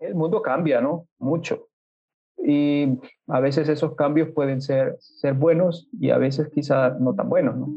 El 0.00 0.14
mundo 0.14 0.40
cambia, 0.40 0.80
¿no? 0.80 1.06
Mucho. 1.18 1.68
Y 2.42 2.86
a 3.28 3.38
veces 3.40 3.68
esos 3.68 3.94
cambios 3.94 4.30
pueden 4.30 4.62
ser, 4.62 4.96
ser 4.98 5.34
buenos 5.34 5.88
y 6.00 6.08
a 6.08 6.16
veces 6.16 6.48
quizá 6.54 6.96
no 6.98 7.14
tan 7.14 7.28
buenos, 7.28 7.56
¿no? 7.56 7.68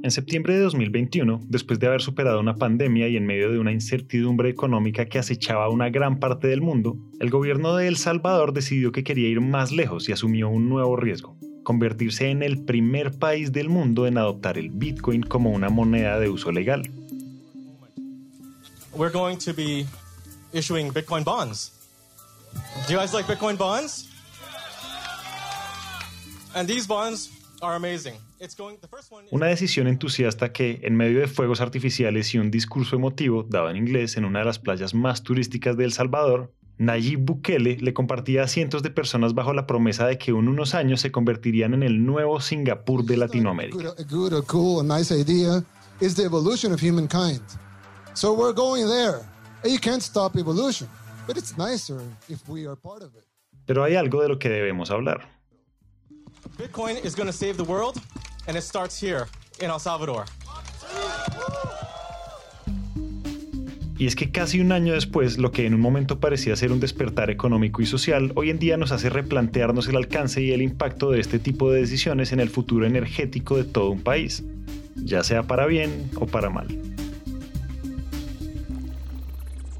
En 0.00 0.12
septiembre 0.12 0.54
de 0.54 0.60
2021, 0.60 1.40
después 1.48 1.80
de 1.80 1.88
haber 1.88 2.02
superado 2.02 2.38
una 2.38 2.54
pandemia 2.54 3.08
y 3.08 3.16
en 3.16 3.26
medio 3.26 3.50
de 3.50 3.58
una 3.58 3.72
incertidumbre 3.72 4.48
económica 4.48 5.06
que 5.06 5.18
acechaba 5.18 5.64
a 5.64 5.70
una 5.70 5.90
gran 5.90 6.20
parte 6.20 6.46
del 6.46 6.60
mundo, 6.60 6.96
el 7.18 7.30
gobierno 7.30 7.74
de 7.74 7.88
El 7.88 7.96
Salvador 7.96 8.52
decidió 8.52 8.92
que 8.92 9.02
quería 9.02 9.28
ir 9.28 9.40
más 9.40 9.72
lejos 9.72 10.08
y 10.08 10.12
asumió 10.12 10.48
un 10.48 10.68
nuevo 10.68 10.94
riesgo, 10.94 11.36
convertirse 11.64 12.30
en 12.30 12.44
el 12.44 12.64
primer 12.64 13.18
país 13.18 13.50
del 13.50 13.70
mundo 13.70 14.06
en 14.06 14.18
adoptar 14.18 14.56
el 14.56 14.70
Bitcoin 14.70 15.22
como 15.22 15.50
una 15.50 15.68
moneda 15.68 16.20
de 16.20 16.28
uso 16.28 16.52
legal. 16.52 16.82
We're 18.94 19.12
going 19.12 19.38
to 19.38 19.52
be 19.52 19.84
issuing 20.52 20.92
Bitcoin 20.92 21.24
bonds. 21.24 21.72
Do 22.86 22.92
you 22.92 22.98
guys 22.98 23.12
like 23.12 23.26
Bitcoin 23.26 23.56
bonds? 23.56 24.08
And 26.54 26.66
these 26.68 26.86
bonds 26.86 27.30
are 27.62 27.76
amazing. 27.76 28.14
Una 29.32 29.46
decisión 29.46 29.88
entusiasta 29.88 30.52
que, 30.52 30.80
en 30.82 30.96
medio 30.96 31.18
de 31.18 31.26
fuegos 31.26 31.60
artificiales 31.60 32.32
y 32.34 32.38
un 32.38 32.52
discurso 32.52 32.94
emotivo 32.94 33.42
dado 33.42 33.68
en 33.68 33.76
inglés 33.76 34.16
en 34.16 34.24
una 34.24 34.40
de 34.40 34.44
las 34.44 34.60
playas 34.60 34.94
más 34.94 35.24
turísticas 35.24 35.76
de 35.76 35.84
El 35.84 35.92
Salvador, 35.92 36.52
Nayib 36.78 37.18
Bukele 37.18 37.78
le 37.78 37.92
compartía 37.92 38.44
a 38.44 38.48
cientos 38.48 38.84
de 38.84 38.90
personas 38.90 39.34
bajo 39.34 39.52
la 39.52 39.66
promesa 39.66 40.06
de 40.06 40.18
que 40.18 40.30
en 40.30 40.48
unos 40.48 40.74
años 40.74 41.00
se 41.00 41.10
convertirían 41.10 41.74
en 41.74 41.82
el 41.82 42.06
nuevo 42.06 42.40
Singapur 42.40 43.04
de 43.04 43.16
Latinoamérica. 43.16 43.94
Pero 53.66 53.84
hay 53.84 53.96
algo 53.96 54.22
de 54.22 54.28
lo 54.28 54.38
que 54.38 54.48
debemos 54.48 54.90
hablar. 54.90 55.28
Bitcoin 56.56 56.96
is 57.04 57.14
going 57.14 57.26
to 57.26 57.32
save 57.32 57.56
the 57.56 57.64
world 57.64 58.00
and 58.46 58.56
it 58.56 58.62
starts 58.62 59.00
here 59.00 59.26
in 59.60 59.70
El 59.70 59.78
Salvador. 59.78 60.24
Y 63.98 64.06
es 64.06 64.14
que 64.14 64.30
casi 64.30 64.60
un 64.60 64.70
año 64.70 64.94
después, 64.94 65.38
lo 65.38 65.50
que 65.50 65.66
en 65.66 65.74
un 65.74 65.80
momento 65.80 66.20
parecía 66.20 66.54
ser 66.54 66.70
un 66.70 66.78
despertar 66.78 67.30
económico 67.30 67.82
y 67.82 67.86
social, 67.86 68.30
hoy 68.36 68.50
en 68.50 68.60
día 68.60 68.76
nos 68.76 68.92
hace 68.92 69.10
replantearnos 69.10 69.88
el 69.88 69.96
alcance 69.96 70.40
y 70.40 70.52
el 70.52 70.62
impacto 70.62 71.10
de 71.10 71.18
este 71.18 71.40
tipo 71.40 71.72
de 71.72 71.80
decisiones 71.80 72.30
en 72.30 72.38
el 72.38 72.48
futuro 72.48 72.86
energético 72.86 73.56
de 73.56 73.64
todo 73.64 73.90
un 73.90 74.02
país, 74.02 74.44
ya 74.94 75.24
sea 75.24 75.42
para 75.42 75.66
bien 75.66 76.10
o 76.14 76.26
para 76.26 76.48
mal. 76.48 76.68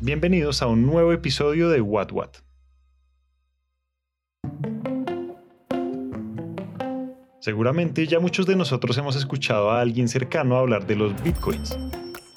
Bienvenidos 0.01 0.63
a 0.63 0.69
un 0.69 0.87
nuevo 0.87 1.13
episodio 1.13 1.71
de 1.71 1.81
What 1.81 2.13
What. 2.13 2.31
Seguramente 7.41 8.07
ya 8.07 8.21
muchos 8.21 8.47
de 8.47 8.55
nosotros 8.55 8.97
hemos 8.97 9.17
escuchado 9.17 9.73
a 9.73 9.81
alguien 9.81 10.07
cercano 10.07 10.57
hablar 10.57 10.87
de 10.87 10.95
los 10.95 11.21
bitcoins, 11.25 11.77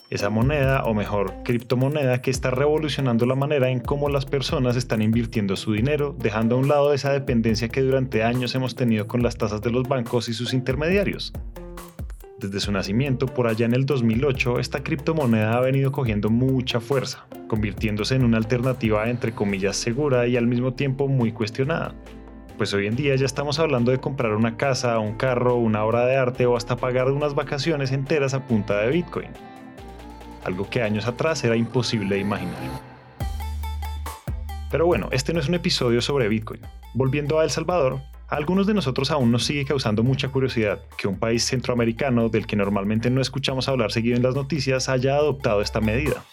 esa 0.10 0.32
moneda 0.32 0.86
o 0.86 0.96
mejor 0.96 1.44
criptomoneda 1.44 2.24
que 2.24 2.32
está 2.32 2.50
revolucionando 2.50 3.28
la 3.28 3.36
manera 3.36 3.70
en 3.70 3.80
cómo 3.80 4.10
las 4.10 4.26
personas 4.26 4.76
están 4.76 5.04
invirtiendo 5.04 5.56
su 5.56 5.74
dinero, 5.74 6.16
dejando 6.18 6.56
a 6.56 6.60
un 6.60 6.68
lado 6.68 6.94
esa 6.94 7.14
dependencia 7.14 7.70
que 7.70 7.82
durante 7.82 8.24
años 8.24 8.56
hemos 8.56 8.76
tenido 8.76 9.06
con 9.06 9.22
las 9.22 9.38
tasas 9.38 9.62
de 9.62 9.70
los 9.70 9.88
bancos 9.88 10.30
y 10.30 10.34
sus 10.34 10.56
intermediarios. 10.56 11.32
Desde 12.42 12.60
su 12.60 12.72
nacimiento, 12.72 13.28
por 13.28 13.46
allá 13.46 13.68
en 13.68 13.76
el 13.76 13.86
2008, 13.86 14.60
esta 14.60 14.82
criptomoneda 14.82 15.54
ha 15.54 15.62
venido 15.62 15.92
cogiendo 15.92 16.32
mucha 16.32 16.80
fuerza, 16.80 17.28
convirtiéndose 17.48 18.16
en 18.16 18.26
una 18.26 18.38
alternativa 18.38 19.08
entre 19.08 19.32
comillas 19.32 19.78
segura 19.78 20.26
y 20.28 20.38
al 20.38 20.48
mismo 20.48 20.74
tiempo 20.74 21.08
muy 21.08 21.32
cuestionada 21.32 21.94
pues 22.62 22.76
hoy 22.76 22.86
en 22.86 22.96
día 22.96 23.16
ya 23.16 23.26
estamos 23.26 23.58
hablando 23.58 23.90
de 23.90 23.98
comprar 23.98 24.34
una 24.36 24.56
casa, 24.56 25.00
un 25.00 25.16
carro, 25.16 25.56
una 25.56 25.84
obra 25.84 26.06
de 26.06 26.16
arte 26.16 26.46
o 26.46 26.56
hasta 26.56 26.76
pagar 26.76 27.10
unas 27.10 27.34
vacaciones 27.34 27.92
enteras 27.92 28.36
a 28.36 28.46
punta 28.46 28.78
de 28.82 28.92
Bitcoin. 28.92 29.30
Algo 30.44 30.70
que 30.70 30.84
años 30.84 31.08
atrás 31.08 31.44
era 31.44 31.56
imposible 31.56 32.18
de 32.18 32.22
imaginar. 32.22 32.54
Pero 34.70 34.86
bueno, 34.86 35.10
este 35.12 35.34
no 35.34 35.40
es 35.40 35.50
un 35.50 35.56
episodio 35.56 36.02
sobre 36.02 36.28
Bitcoin. 36.28 36.62
Volviendo 36.94 37.40
a 37.40 37.44
El 37.44 37.50
Salvador, 37.50 38.00
algunos 38.32 38.66
de 38.66 38.74
nosotros 38.74 39.12
aún 39.12 39.30
nos 39.30 39.46
sigue 39.46 39.66
causando 39.66 40.04
mucha 40.04 40.30
curiosidad 40.30 40.80
que 40.98 41.10
un 41.10 41.20
país 41.20 41.46
centroamericano 41.46 42.30
del 42.30 42.48
que 42.48 42.56
normalmente 42.56 43.10
no 43.10 43.20
escuchamos 43.20 43.68
hablar 43.68 43.92
seguido 43.92 44.16
en 44.16 44.24
las 44.24 44.36
noticias 44.36 44.88
haya 44.88 45.18
adoptado 45.18 45.62
esta 45.62 45.82
medida. 45.82 46.24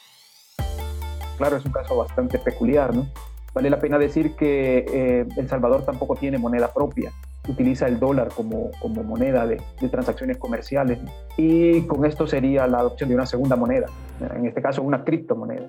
Claro, 1.37 1.57
es 1.57 1.65
un 1.65 1.73
caso 1.73 1.97
bastante 1.97 2.39
peculiar, 2.39 2.95
¿no? 2.95 3.09
Vale 3.53 3.69
la 3.69 3.81
pena 3.81 3.99
decir 3.99 4.37
que 4.37 4.87
eh, 4.89 5.27
El 5.37 5.49
Salvador 5.49 5.85
tampoco 5.85 6.15
tiene 6.15 6.39
moneda 6.39 6.73
propia, 6.73 7.13
utiliza 7.49 7.89
el 7.89 7.99
dólar 7.99 8.29
como, 8.29 8.71
como 8.81 9.03
moneda 9.03 9.45
de, 9.45 9.61
de, 9.81 9.89
transacciones 9.89 10.37
comerciales 10.37 11.01
y 11.37 11.83
con 11.83 12.05
esto 12.05 12.29
sería 12.29 12.69
la 12.69 12.79
adopción 12.79 13.09
de 13.09 13.17
una 13.17 13.27
segunda 13.27 13.57
moneda, 13.57 13.87
en 14.21 14.47
este 14.47 14.63
caso 14.63 14.83
una 14.83 15.03
criptomoneda. 15.03 15.69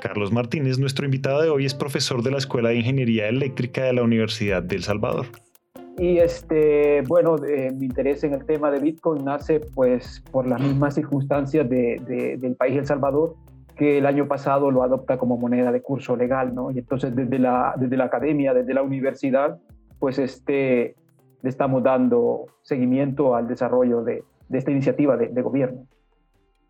Carlos 0.00 0.32
Martínez, 0.32 0.78
nuestro 0.78 1.04
invitado 1.04 1.42
de 1.42 1.50
hoy, 1.50 1.66
es 1.66 1.74
profesor 1.74 2.22
de 2.22 2.30
la 2.30 2.38
Escuela 2.38 2.70
de 2.70 2.76
Ingeniería 2.76 3.28
Eléctrica 3.28 3.84
de 3.84 3.92
la 3.92 4.02
Universidad 4.02 4.62
del 4.62 4.82
Salvador. 4.82 5.26
Y 5.98 6.18
este, 6.18 7.02
bueno, 7.02 7.36
mi 7.76 7.86
interés 7.86 8.24
en 8.24 8.32
el 8.32 8.46
tema 8.46 8.70
de 8.70 8.80
Bitcoin 8.80 9.24
nace 9.24 9.60
pues 9.60 10.24
por 10.30 10.48
las 10.48 10.60
mismas 10.60 10.94
circunstancias 10.94 11.68
de, 11.68 12.00
de, 12.06 12.36
del 12.38 12.56
país 12.56 12.76
El 12.76 12.86
Salvador, 12.86 13.36
que 13.76 13.98
el 13.98 14.06
año 14.06 14.26
pasado 14.26 14.70
lo 14.70 14.82
adopta 14.82 15.18
como 15.18 15.36
moneda 15.36 15.70
de 15.72 15.82
curso 15.82 16.16
legal, 16.16 16.54
¿no? 16.54 16.70
Y 16.70 16.78
entonces 16.78 17.14
desde 17.14 17.38
la, 17.38 17.74
desde 17.76 17.96
la 17.96 18.04
academia, 18.04 18.54
desde 18.54 18.74
la 18.74 18.82
universidad, 18.82 19.58
pues 19.98 20.18
este, 20.18 20.94
le 21.42 21.48
estamos 21.48 21.82
dando 21.82 22.46
seguimiento 22.62 23.36
al 23.36 23.48
desarrollo 23.48 24.02
de, 24.02 24.22
de 24.50 24.58
esta 24.58 24.70
iniciativa 24.70 25.16
de, 25.16 25.42
gobierno. 25.42 25.86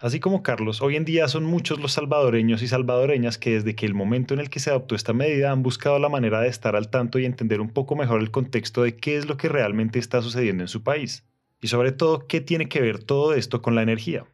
Así 0.00 0.18
como 0.18 0.42
Carlos, 0.42 0.80
hoy 0.80 0.96
en 0.96 1.04
día 1.04 1.28
son 1.28 1.44
muchos 1.44 1.78
los 1.78 1.92
salvadoreños 1.92 2.62
y 2.62 2.68
salvadoreñas 2.68 3.36
que 3.36 3.50
desde 3.50 3.74
que 3.74 3.84
el 3.84 3.92
momento 3.92 4.32
en 4.32 4.40
el 4.40 4.48
que 4.48 4.58
se 4.58 4.70
adoptó 4.70 4.94
esta 4.94 5.12
medida 5.12 5.52
han 5.52 5.62
buscado 5.62 5.98
la 5.98 6.08
manera 6.08 6.40
de 6.40 6.48
estar 6.48 6.74
al 6.74 6.88
tanto 6.88 7.18
y 7.18 7.26
entender 7.26 7.60
un 7.60 7.68
poco 7.68 7.96
mejor 7.96 8.22
el 8.22 8.30
contexto 8.30 8.82
de 8.82 8.96
qué 8.96 9.18
es 9.18 9.28
lo 9.28 9.36
que 9.36 9.50
realmente 9.50 9.98
está 9.98 10.22
sucediendo 10.22 10.64
en 10.64 10.68
su 10.68 10.82
país. 10.82 11.26
Y 11.60 11.68
sobre 11.68 11.92
todo, 11.92 12.26
qué 12.26 12.40
tiene 12.40 12.66
que 12.66 12.80
ver 12.80 13.04
todo 13.04 13.34
esto 13.34 13.60
con 13.60 13.74
la 13.74 13.82
energía. 13.82 14.24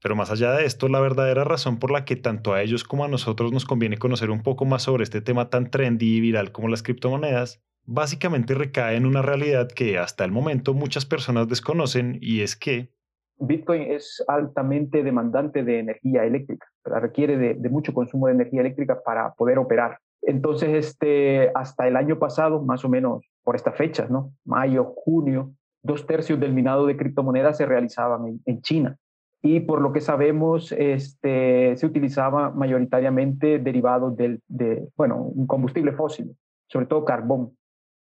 Pero 0.00 0.14
más 0.14 0.30
allá 0.30 0.52
de 0.52 0.64
esto, 0.64 0.86
la 0.86 1.00
verdadera 1.00 1.42
razón 1.42 1.80
por 1.80 1.90
la 1.90 2.04
que 2.04 2.14
tanto 2.14 2.54
a 2.54 2.62
ellos 2.62 2.84
como 2.84 3.04
a 3.04 3.08
nosotros 3.08 3.50
nos 3.50 3.64
conviene 3.64 3.98
conocer 3.98 4.30
un 4.30 4.44
poco 4.44 4.64
más 4.64 4.84
sobre 4.84 5.02
este 5.02 5.20
tema 5.20 5.50
tan 5.50 5.72
trendy 5.72 6.18
y 6.18 6.20
viral 6.20 6.52
como 6.52 6.68
las 6.68 6.84
criptomonedas, 6.84 7.60
básicamente 7.84 8.54
recae 8.54 8.94
en 8.94 9.06
una 9.06 9.22
realidad 9.22 9.72
que 9.72 9.98
hasta 9.98 10.24
el 10.24 10.30
momento 10.30 10.72
muchas 10.72 11.04
personas 11.04 11.48
desconocen 11.48 12.16
y 12.22 12.42
es 12.42 12.54
que 12.54 12.92
Bitcoin 13.40 13.82
es 13.82 14.22
altamente 14.28 15.02
demandante 15.02 15.64
de 15.64 15.78
energía 15.78 16.24
eléctrica, 16.24 16.66
requiere 16.84 17.36
de, 17.54 17.68
mucho 17.68 17.94
consumo 17.94 18.26
de 18.26 18.34
energía 18.34 18.60
eléctrica 18.60 19.00
para 19.02 19.32
poder 19.34 19.58
operar. 19.58 19.98
Entonces, 20.22 20.70
este, 20.70 21.50
hasta 21.54 21.88
el 21.88 21.96
año 21.96 22.18
pasado, 22.18 22.62
más 22.62 22.84
o 22.84 22.88
menos 22.88 23.24
por 23.42 23.56
estas 23.56 23.76
fechas, 23.76 24.10
¿no? 24.10 24.32
mayo, 24.44 24.92
junio, 24.96 25.52
dos 25.82 26.06
tercios 26.06 26.38
del 26.38 26.52
minado 26.52 26.86
de 26.86 26.96
criptomonedas 26.96 27.56
se 27.56 27.66
realizaban 27.66 28.26
en, 28.26 28.40
en 28.44 28.60
China 28.60 28.98
y 29.42 29.60
por 29.60 29.80
lo 29.80 29.92
que 29.92 30.00
sabemos 30.00 30.72
este, 30.72 31.76
se 31.76 31.86
utilizaba 31.86 32.50
mayoritariamente 32.50 33.58
derivados 33.58 34.16
del, 34.16 34.42
de, 34.48 34.86
bueno, 34.96 35.16
un 35.16 35.46
combustible 35.46 35.92
fósil, 35.92 36.36
sobre 36.68 36.86
todo 36.86 37.04
carbón. 37.04 37.56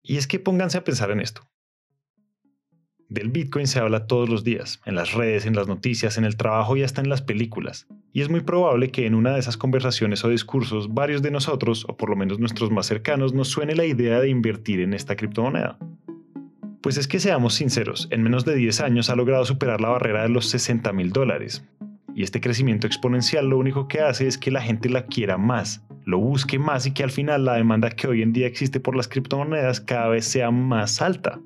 Y 0.02 0.18
es 0.18 0.26
que 0.26 0.38
pónganse 0.38 0.76
a 0.76 0.84
pensar 0.84 1.10
en 1.10 1.20
esto. 1.20 1.42
Del 3.08 3.28
Bitcoin 3.28 3.66
se 3.66 3.78
habla 3.78 4.06
todos 4.06 4.28
los 4.28 4.44
días, 4.44 4.80
en 4.86 4.94
las 4.94 5.12
redes, 5.12 5.46
en 5.46 5.54
las 5.54 5.68
noticias, 5.68 6.16
en 6.16 6.24
el 6.24 6.36
trabajo 6.36 6.76
y 6.76 6.82
hasta 6.82 7.00
en 7.00 7.08
las 7.08 7.22
películas. 7.22 7.86
Y 8.12 8.22
es 8.22 8.30
muy 8.30 8.40
probable 8.40 8.90
que 8.90 9.06
en 9.06 9.14
una 9.14 9.32
de 9.32 9.40
esas 9.40 9.56
conversaciones 9.56 10.24
o 10.24 10.28
discursos 10.28 10.92
varios 10.94 11.20
de 11.20 11.30
nosotros, 11.30 11.84
o 11.88 11.96
por 11.96 12.10
lo 12.10 12.16
menos 12.16 12.38
nuestros 12.38 12.70
más 12.70 12.86
cercanos, 12.86 13.34
nos 13.34 13.48
suene 13.48 13.74
la 13.74 13.84
idea 13.84 14.20
de 14.20 14.28
invertir 14.28 14.80
en 14.80 14.94
esta 14.94 15.16
criptomoneda. 15.16 15.78
Pues 16.80 16.96
es 16.96 17.08
que 17.08 17.20
seamos 17.20 17.54
sinceros, 17.54 18.08
en 18.10 18.22
menos 18.22 18.44
de 18.44 18.54
10 18.54 18.80
años 18.80 19.10
ha 19.10 19.16
logrado 19.16 19.44
superar 19.44 19.80
la 19.80 19.88
barrera 19.88 20.22
de 20.22 20.28
los 20.28 20.48
60 20.48 20.92
mil 20.92 21.12
dólares. 21.12 21.64
Y 22.14 22.22
este 22.22 22.40
crecimiento 22.40 22.86
exponencial 22.86 23.48
lo 23.48 23.58
único 23.58 23.88
que 23.88 24.00
hace 24.00 24.26
es 24.26 24.38
que 24.38 24.50
la 24.50 24.60
gente 24.60 24.88
la 24.88 25.06
quiera 25.06 25.36
más, 25.36 25.84
lo 26.04 26.18
busque 26.18 26.58
más 26.58 26.86
y 26.86 26.92
que 26.92 27.02
al 27.02 27.10
final 27.10 27.44
la 27.44 27.54
demanda 27.54 27.90
que 27.90 28.06
hoy 28.06 28.22
en 28.22 28.32
día 28.32 28.46
existe 28.46 28.80
por 28.80 28.96
las 28.96 29.08
criptomonedas 29.08 29.80
cada 29.80 30.08
vez 30.08 30.26
sea 30.26 30.50
más 30.50 31.00
alta. 31.00 31.40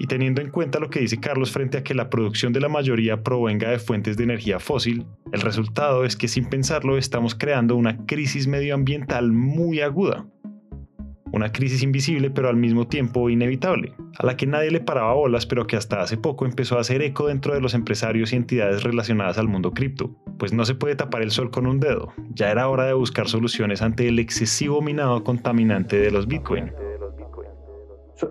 Y 0.00 0.06
teniendo 0.06 0.40
en 0.40 0.48
cuenta 0.48 0.80
lo 0.80 0.88
que 0.88 1.00
dice 1.00 1.20
Carlos 1.20 1.52
frente 1.52 1.76
a 1.76 1.84
que 1.84 1.92
la 1.92 2.08
producción 2.08 2.54
de 2.54 2.60
la 2.60 2.70
mayoría 2.70 3.22
provenga 3.22 3.68
de 3.68 3.78
fuentes 3.78 4.16
de 4.16 4.24
energía 4.24 4.58
fósil, 4.58 5.04
el 5.30 5.42
resultado 5.42 6.06
es 6.06 6.16
que 6.16 6.26
sin 6.26 6.48
pensarlo 6.48 6.96
estamos 6.96 7.34
creando 7.34 7.76
una 7.76 8.06
crisis 8.06 8.46
medioambiental 8.46 9.30
muy 9.30 9.82
aguda. 9.82 10.26
una 11.32 11.52
crisis 11.52 11.82
invisible 11.82 12.30
pero 12.30 12.48
al 12.48 12.56
mismo 12.56 12.88
tiempo 12.88 13.28
inevitable, 13.30 13.92
a 14.18 14.26
la 14.26 14.36
que 14.36 14.46
nadie 14.46 14.70
le 14.70 14.80
paraba 14.80 15.12
bolas 15.12 15.46
pero 15.46 15.66
que 15.66 15.76
hasta 15.76 16.00
hace 16.00 16.16
poco 16.16 16.46
empezó 16.46 16.78
a 16.78 16.80
hacer 16.80 17.02
eco 17.02 17.28
dentro 17.28 17.54
de 17.54 17.60
los 17.60 17.74
empresarios 17.74 18.32
y 18.32 18.36
entidades 18.36 18.82
relacionadas 18.82 19.36
al 19.36 19.48
mundo 19.48 19.72
cripto, 19.72 20.16
pues 20.38 20.52
no 20.54 20.64
se 20.64 20.74
puede 20.74 20.96
tapar 20.96 21.20
el 21.22 21.30
sol 21.30 21.50
con 21.50 21.66
un 21.66 21.78
dedo, 21.78 22.14
ya 22.30 22.50
era 22.50 22.68
hora 22.68 22.86
de 22.86 22.94
buscar 22.94 23.28
soluciones 23.28 23.82
ante 23.82 24.08
el 24.08 24.18
excesivo 24.18 24.80
minado 24.80 25.22
contaminante 25.22 25.98
de 25.98 26.10
los 26.10 26.26
Bitcoin 26.26 26.72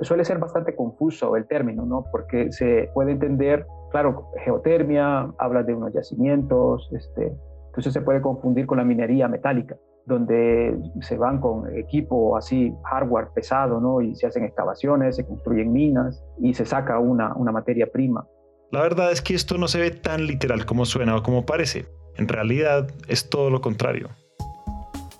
suele 0.01 0.25
ser 0.25 0.37
bastante 0.37 0.75
confuso 0.75 1.35
el 1.35 1.47
término, 1.47 1.85
¿no? 1.85 2.05
Porque 2.11 2.51
se 2.51 2.89
puede 2.93 3.11
entender, 3.11 3.65
claro, 3.91 4.31
geotermia, 4.43 5.31
habla 5.37 5.63
de 5.63 5.73
unos 5.73 5.93
yacimientos, 5.93 6.89
este, 6.93 7.33
entonces 7.67 7.93
se 7.93 8.01
puede 8.01 8.21
confundir 8.21 8.65
con 8.65 8.77
la 8.77 8.83
minería 8.83 9.27
metálica 9.27 9.77
donde 10.05 10.75
se 11.01 11.17
van 11.17 11.39
con 11.39 11.73
equipo 11.77 12.35
así, 12.35 12.73
hardware 12.89 13.27
pesado, 13.33 13.79
¿no? 13.79 14.01
Y 14.01 14.15
se 14.15 14.27
hacen 14.27 14.43
excavaciones, 14.43 15.15
se 15.15 15.25
construyen 15.25 15.71
minas 15.71 16.21
y 16.39 16.53
se 16.53 16.65
saca 16.65 16.99
una, 16.99 17.33
una 17.35 17.51
materia 17.51 17.87
prima. 17.91 18.27
La 18.71 18.81
verdad 18.81 19.11
es 19.11 19.21
que 19.21 19.35
esto 19.35 19.57
no 19.57 19.67
se 19.67 19.79
ve 19.79 19.91
tan 19.91 20.25
literal 20.25 20.65
como 20.65 20.85
suena 20.85 21.15
o 21.15 21.23
como 21.23 21.45
parece. 21.45 21.85
En 22.17 22.27
realidad 22.27 22.87
es 23.07 23.29
todo 23.29 23.49
lo 23.49 23.61
contrario. 23.61 24.09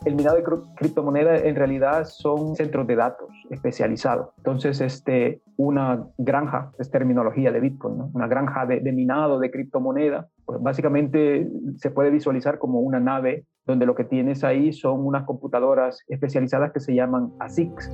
El 0.05 0.15
minado 0.15 0.37
de 0.37 0.43
criptomonedas 0.75 1.43
en 1.43 1.55
realidad 1.55 2.05
son 2.05 2.55
centros 2.55 2.87
de 2.87 2.95
datos 2.95 3.29
especializados. 3.49 4.29
Entonces, 4.37 4.79
este, 4.79 5.41
una 5.57 6.05
granja, 6.17 6.71
es 6.79 6.89
terminología 6.89 7.51
de 7.51 7.59
Bitcoin, 7.59 8.09
una 8.13 8.27
granja 8.27 8.65
de, 8.65 8.79
minado 8.93 9.39
de 9.39 9.51
criptomoneda, 9.51 10.29
pues 10.45 10.61
básicamente 10.61 11.49
se 11.75 11.91
puede 11.91 12.11
visualizar 12.11 12.59
como 12.59 12.79
una 12.79 13.01
nave 13.01 13.45
donde 13.65 13.85
lo 13.85 13.93
que 13.93 14.05
tienes 14.05 14.45
ahí 14.45 14.71
son 14.71 15.05
unas 15.05 15.25
computadoras 15.25 15.99
especializadas 16.07 16.71
que 16.71 16.79
se 16.79 16.95
llaman 16.95 17.33
ASICs. 17.39 17.91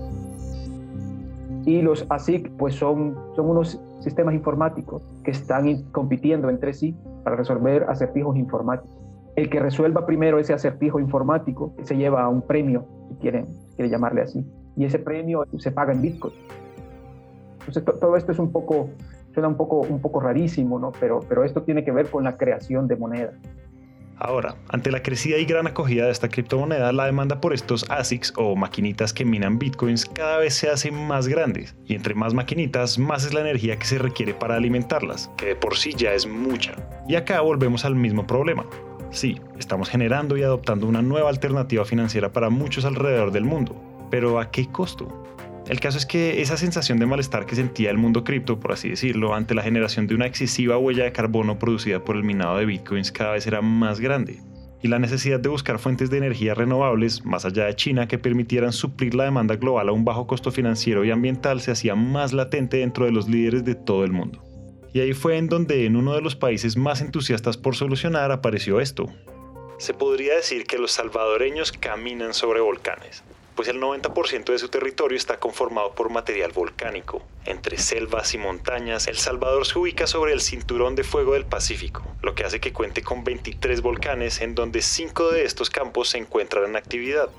Y 1.65 1.81
los 1.81 2.05
ASIC 2.09 2.51
pues 2.51 2.75
son, 2.75 3.15
son 3.35 3.49
unos 3.49 3.81
sistemas 4.01 4.35
informáticos 4.35 5.01
que 5.23 5.31
están 5.31 5.81
compitiendo 5.91 6.51
entre 6.51 6.73
sí 6.73 6.95
para 7.23 7.35
resolver 7.35 7.85
acertijos 7.89 8.37
informáticos. 8.37 8.94
El 9.35 9.49
que 9.49 9.59
resuelva 9.59 10.05
primero 10.05 10.39
ese 10.39 10.53
acertijo 10.53 10.99
informático 10.99 11.73
se 11.83 11.97
lleva 11.97 12.27
un 12.29 12.41
premio, 12.41 12.85
si 13.09 13.15
quieren, 13.15 13.47
quiere 13.75 13.89
llamarle 13.89 14.21
así, 14.21 14.45
y 14.77 14.85
ese 14.85 14.99
premio 14.99 15.45
se 15.57 15.71
paga 15.71 15.93
en 15.93 16.01
Bitcoin. 16.01 16.33
Entonces 17.59 17.83
todo 17.99 18.15
esto 18.15 18.31
es 18.31 18.39
un 18.39 18.51
poco, 18.51 18.89
suena 19.33 19.49
un 19.49 19.57
poco, 19.57 19.79
un 19.81 19.99
poco 19.99 20.19
rarísimo, 20.19 20.79
¿no? 20.79 20.91
Pero, 20.99 21.19
pero 21.27 21.43
esto 21.43 21.63
tiene 21.63 21.83
que 21.83 21.91
ver 21.91 22.09
con 22.09 22.23
la 22.23 22.37
creación 22.37 22.87
de 22.87 22.95
moneda. 22.95 23.33
Ahora, 24.17 24.55
ante 24.69 24.91
la 24.91 25.03
crecida 25.03 25.37
y 25.37 25.45
gran 25.45 25.67
acogida 25.67 26.05
de 26.05 26.11
esta 26.11 26.29
criptomoneda, 26.29 26.93
la 26.93 27.05
demanda 27.05 27.41
por 27.41 27.53
estos 27.53 27.89
ASICs 27.89 28.31
o 28.37 28.55
maquinitas 28.55 29.11
que 29.11 29.25
minan 29.25 29.59
bitcoins 29.59 30.05
cada 30.05 30.37
vez 30.37 30.53
se 30.53 30.69
hace 30.69 30.89
más 30.89 31.27
grande, 31.27 31.67
y 31.85 31.95
entre 31.95 32.15
más 32.15 32.33
maquinitas, 32.33 32.97
más 32.97 33.25
es 33.25 33.33
la 33.33 33.41
energía 33.41 33.77
que 33.77 33.85
se 33.85 33.97
requiere 33.97 34.33
para 34.33 34.55
alimentarlas, 34.55 35.29
que 35.35 35.47
de 35.47 35.55
por 35.57 35.75
sí 35.75 35.93
ya 35.93 36.13
es 36.13 36.25
mucha. 36.25 36.75
Y 37.09 37.15
acá 37.15 37.41
volvemos 37.41 37.83
al 37.83 37.95
mismo 37.95 38.25
problema. 38.25 38.65
Sí, 39.15 39.37
estamos 39.57 39.87
generando 39.87 40.35
y 40.35 40.43
adoptando 40.43 40.87
una 40.87 41.01
nueva 41.01 41.29
alternativa 41.29 41.85
financiera 41.85 42.33
para 42.33 42.49
muchos 42.49 42.83
alrededor 42.83 43.31
del 43.31 43.45
mundo, 43.45 43.81
pero 44.11 44.41
¿a 44.41 44.51
qué 44.51 44.67
costo? 44.67 45.23
El 45.69 45.79
caso 45.79 45.97
es 45.97 46.05
que 46.05 46.41
esa 46.41 46.57
sensación 46.57 46.99
de 46.99 47.05
malestar 47.05 47.45
que 47.45 47.55
sentía 47.55 47.91
el 47.91 47.97
mundo 47.97 48.25
cripto, 48.25 48.59
por 48.59 48.73
así 48.73 48.89
decirlo, 48.89 49.33
ante 49.33 49.55
la 49.55 49.63
generación 49.63 50.05
de 50.05 50.15
una 50.15 50.25
excesiva 50.25 50.77
huella 50.77 51.05
de 51.05 51.13
carbono 51.13 51.57
producida 51.57 52.03
por 52.03 52.17
el 52.17 52.25
minado 52.25 52.57
de 52.57 52.65
bitcoins 52.65 53.13
cada 53.13 53.31
vez 53.31 53.47
era 53.47 53.61
más 53.61 54.01
grande. 54.01 54.41
Y 54.83 54.89
la 54.89 54.99
necesidad 54.99 55.39
de 55.39 55.47
buscar 55.47 55.79
fuentes 55.79 56.09
de 56.09 56.17
energía 56.17 56.53
renovables, 56.53 57.23
más 57.23 57.45
allá 57.45 57.67
de 57.67 57.75
China, 57.77 58.09
que 58.09 58.19
permitieran 58.19 58.73
suplir 58.73 59.15
la 59.15 59.23
demanda 59.23 59.55
global 59.55 59.87
a 59.87 59.93
un 59.93 60.03
bajo 60.03 60.27
costo 60.27 60.51
financiero 60.51 61.05
y 61.05 61.11
ambiental 61.11 61.61
se 61.61 61.71
hacía 61.71 61.95
más 61.95 62.33
latente 62.33 62.77
dentro 62.77 63.05
de 63.05 63.13
los 63.13 63.29
líderes 63.29 63.63
de 63.63 63.75
todo 63.75 64.03
el 64.03 64.11
mundo. 64.11 64.43
Y 64.95 65.01
ahí 65.01 65.11
fue 65.11 65.35
en 65.35 65.49
donde 65.49 65.85
en 65.85 65.97
uno 65.97 66.15
de 66.15 66.21
los 66.21 66.37
países 66.37 66.77
más 66.77 67.01
entusiastas 67.01 67.57
por 67.57 67.75
solucionar 67.75 68.31
apareció 68.31 68.79
esto. 68.79 69.07
Se 69.77 69.93
podría 69.93 70.35
decir 70.35 70.65
que 70.65 70.77
los 70.77 70.93
salvadoreños 70.93 71.73
caminan 71.73 72.33
sobre 72.33 72.61
volcanes 72.61 73.21
pues 73.55 73.69
el 73.69 73.79
90% 73.79 74.51
de 74.51 74.59
su 74.59 74.67
territorio 74.67 75.17
está 75.17 75.39
conformado 75.39 75.95
por 75.95 76.09
material 76.09 76.51
volcánico. 76.51 77.23
Entre 77.45 77.77
selvas 77.77 78.33
y 78.33 78.37
montañas, 78.37 79.07
El 79.07 79.17
Salvador 79.17 79.65
se 79.65 79.79
ubica 79.79 80.07
sobre 80.07 80.33
el 80.33 80.41
cinturón 80.41 80.95
de 80.95 81.05
fuego 81.05 81.33
del 81.33 81.45
Pacífico, 81.45 82.03
lo 82.21 82.35
que 82.35 82.43
hace 82.43 82.59
que 82.59 82.73
cuente 82.73 83.01
con 83.01 83.23
23 83.23 83.81
volcanes 83.81 84.41
en 84.41 84.55
donde 84.55 84.81
5 84.81 85.31
de 85.31 85.45
estos 85.45 85.69
campos 85.69 86.09
se 86.09 86.17
encuentran 86.17 86.65
en 86.65 86.75
actividad. 86.75 87.29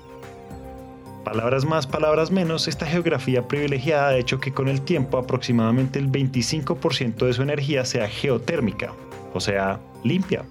Palabras 1.27 1.65
más, 1.65 1.85
palabras 1.85 2.31
menos, 2.31 2.69
esta 2.69 2.85
geografía 2.85 3.49
privilegiada 3.49 4.07
ha 4.07 4.15
hecho 4.15 4.39
que 4.39 4.53
con 4.53 4.69
el 4.69 4.79
tiempo 4.79 5.17
aproximadamente 5.17 5.99
el 5.99 6.09
25% 6.09 7.25
de 7.25 7.33
su 7.33 7.41
energía 7.41 7.83
sea 7.83 8.07
geotérmica, 8.07 8.93
o 9.33 9.41
sea, 9.41 9.77
limpia. 10.05 10.45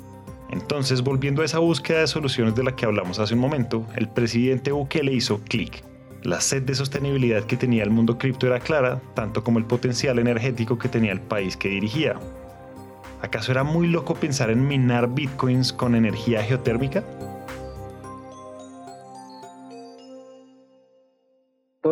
Entonces, 0.50 1.00
volviendo 1.00 1.40
a 1.40 1.46
esa 1.46 1.61
búsqueda 1.61 2.00
de 2.00 2.06
soluciones 2.06 2.55
de 2.56 2.62
la 2.62 2.76
que 2.76 2.84
hablamos 2.84 3.19
hace 3.19 3.32
un 3.32 3.40
momento, 3.40 3.87
el 3.96 4.06
presidente 4.06 4.70
Bukele 4.70 5.14
hizo 5.14 5.40
clic. 5.49 5.82
La 6.23 6.43
sed 6.43 6.64
de 6.64 6.75
sostenibilidad 6.75 7.44
que 7.44 7.56
tenía 7.56 7.82
el 7.82 7.90
mundo 7.90 8.19
cripto 8.19 8.46
era 8.46 8.61
clara, 8.61 9.00
tanto 9.14 9.43
como 9.43 9.58
el 9.58 9.64
potencial 9.64 10.19
energético 10.19 10.76
que 10.76 10.90
tenía 10.90 11.12
el 11.12 11.23
país 11.23 11.56
que 11.56 11.70
dirigía. 11.70 12.17
¿Acaso 13.23 13.50
era 13.50 13.64
muy 13.64 13.87
loco 13.87 14.14
pensar 14.14 14.50
en 14.50 14.69
minar 14.69 15.08
bitcoins 15.14 15.73
con 15.73 15.94
energía 15.94 16.43
geotérmica? 16.43 17.02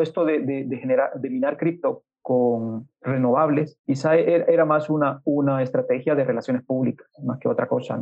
Esto 0.05 0.25
de, 0.25 0.67
generar, 0.81 1.13
de 1.15 1.31
minar 1.31 1.57
cripto 1.57 2.05
con 2.23 2.89
renovables, 3.03 3.79
quizá 3.85 4.17
er, 4.17 4.47
era 4.49 4.65
más 4.65 4.89
una, 4.89 5.21
estrategia 5.63 6.15
de 6.15 6.25
relaciones 6.25 6.63
públicas, 6.63 7.07
más 7.23 7.39
que 7.39 7.49
otra 7.49 7.69
cosa. 7.69 8.01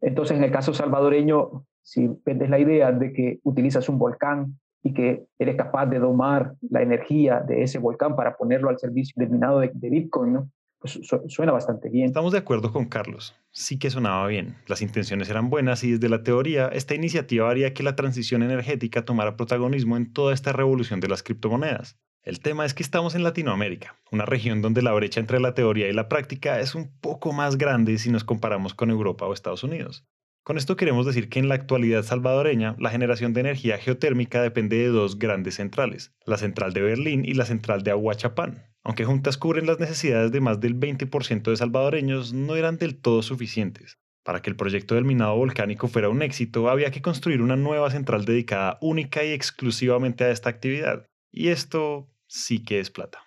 Entonces, 0.00 0.36
en 0.36 0.44
el 0.44 0.52
caso 0.52 0.74
salvadoreño, 0.74 1.64
si 1.82 2.08
vendes 2.24 2.50
la 2.50 2.58
idea 2.58 2.92
de 2.92 3.12
que 3.12 3.40
utilizas 3.42 3.88
un 3.88 3.98
volcán 3.98 4.58
y 4.82 4.92
que 4.92 5.24
eres 5.38 5.56
capaz 5.56 5.86
de 5.86 5.98
domar 5.98 6.54
la 6.70 6.82
energía 6.82 7.40
de 7.40 7.62
ese 7.62 7.78
volcán 7.78 8.14
para 8.14 8.36
ponerlo 8.36 8.68
al 8.68 8.78
servicio 8.78 9.14
del 9.16 9.30
minado 9.30 9.60
de, 9.60 9.70
Bitcoin, 9.74 10.34
¿no? 10.34 10.50
Suena 10.84 11.52
bastante 11.52 11.88
bien. 11.88 12.06
Estamos 12.06 12.32
de 12.32 12.38
acuerdo 12.38 12.72
con 12.72 12.86
Carlos. 12.86 13.34
Sí 13.50 13.78
que 13.78 13.90
sonaba 13.90 14.26
bien. 14.26 14.56
Las 14.66 14.82
intenciones 14.82 15.28
eran 15.28 15.50
buenas 15.50 15.84
y 15.84 15.92
desde 15.92 16.08
la 16.08 16.22
teoría, 16.22 16.68
esta 16.68 16.94
iniciativa 16.94 17.50
haría 17.50 17.74
que 17.74 17.82
la 17.82 17.96
transición 17.96 18.42
energética 18.42 19.04
tomara 19.04 19.36
protagonismo 19.36 19.96
en 19.96 20.12
toda 20.12 20.34
esta 20.34 20.52
revolución 20.52 21.00
de 21.00 21.08
las 21.08 21.22
criptomonedas. 21.22 21.98
El 22.22 22.40
tema 22.40 22.64
es 22.64 22.72
que 22.72 22.82
estamos 22.82 23.14
en 23.14 23.22
Latinoamérica, 23.22 23.96
una 24.10 24.24
región 24.24 24.62
donde 24.62 24.80
la 24.80 24.92
brecha 24.92 25.20
entre 25.20 25.40
la 25.40 25.52
teoría 25.52 25.88
y 25.88 25.92
la 25.92 26.08
práctica 26.08 26.58
es 26.58 26.74
un 26.74 26.90
poco 27.00 27.32
más 27.32 27.58
grande 27.58 27.98
si 27.98 28.10
nos 28.10 28.24
comparamos 28.24 28.72
con 28.72 28.90
Europa 28.90 29.26
o 29.26 29.34
Estados 29.34 29.62
Unidos. 29.62 30.06
Con 30.42 30.58
esto 30.58 30.76
queremos 30.76 31.06
decir 31.06 31.28
que 31.28 31.38
en 31.38 31.48
la 31.48 31.54
actualidad 31.54 32.02
salvadoreña, 32.02 32.76
la 32.78 32.90
generación 32.90 33.32
de 33.32 33.40
energía 33.40 33.78
geotérmica 33.78 34.42
depende 34.42 34.76
de 34.76 34.88
dos 34.88 35.18
grandes 35.18 35.54
centrales, 35.54 36.14
la 36.26 36.36
central 36.36 36.72
de 36.72 36.82
Berlín 36.82 37.24
y 37.24 37.32
la 37.34 37.46
central 37.46 37.82
de 37.82 37.92
Aguachapán. 37.92 38.73
Aunque 38.84 39.04
juntas 39.04 39.38
cubren 39.38 39.66
las 39.66 39.80
necesidades 39.80 40.30
de 40.30 40.40
más 40.40 40.60
del 40.60 40.78
20% 40.78 41.50
de 41.50 41.56
salvadoreños, 41.56 42.34
no 42.34 42.54
eran 42.54 42.76
del 42.76 43.00
todo 43.00 43.22
suficientes. 43.22 43.98
Para 44.22 44.40
que 44.40 44.50
el 44.50 44.56
proyecto 44.56 44.94
del 44.94 45.04
minado 45.04 45.36
volcánico 45.36 45.88
fuera 45.88 46.10
un 46.10 46.22
éxito, 46.22 46.68
había 46.68 46.90
que 46.90 47.02
construir 47.02 47.40
una 47.40 47.56
nueva 47.56 47.90
central 47.90 48.24
dedicada 48.24 48.78
única 48.82 49.24
y 49.24 49.32
exclusivamente 49.32 50.24
a 50.24 50.30
esta 50.30 50.50
actividad. 50.50 51.06
Y 51.32 51.48
esto 51.48 52.08
sí 52.26 52.62
que 52.62 52.78
es 52.78 52.90
plata. 52.90 53.18